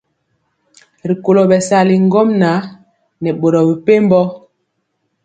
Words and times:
Rikolo 1.09 1.41
bɛsali 1.49 1.95
ŋgomnaŋ 2.05 2.59
nɛ 3.21 3.29
boro 3.39 3.59
mepempɔ. 3.69 4.19